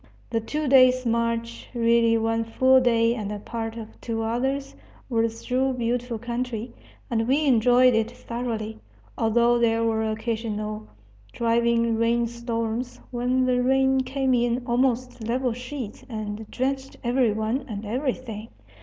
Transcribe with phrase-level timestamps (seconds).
[0.31, 4.75] The two days' march really one full day and part of two others
[5.09, 6.73] was through beautiful country,
[7.11, 8.79] and we enjoyed it thoroughly,
[9.15, 10.87] although there were occasional
[11.33, 17.63] driving rain storms, when the rain came in almost level sheets and drenched every one
[17.69, 18.47] and everything.